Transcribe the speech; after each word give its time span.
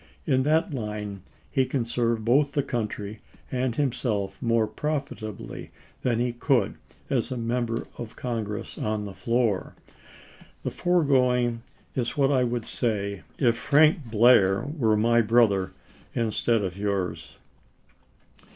In 0.25 0.41
that 0.41 0.73
line 0.73 1.21
he 1.51 1.63
can 1.63 1.85
serve 1.85 2.25
both 2.25 2.53
the 2.53 2.63
country 2.63 3.19
and 3.51 3.75
himself 3.75 4.41
more 4.41 4.65
profitably 4.65 5.69
than 6.01 6.17
he 6.17 6.31
Mont 6.31 6.39
could 6.39 6.75
as 7.11 7.29
a 7.31 7.37
Member 7.37 7.85
of 7.99 8.15
Congress 8.15 8.79
on 8.79 9.05
the 9.05 9.13
floor. 9.13 9.75
The 10.63 10.71
fore 10.71 11.03
gBiafi\y 11.05 11.09
going 11.19 11.61
is 11.93 12.17
what 12.17 12.31
I 12.31 12.43
would 12.43 12.65
say 12.65 13.21
if 13.37 13.55
Frank 13.55 14.05
Blair 14.09 14.61
were 14.61 14.97
my 14.97 15.21
Novms?863 15.21 15.27
brother 15.27 15.71
instead 16.15 16.63
of 16.63 16.75
yours. 16.79 17.35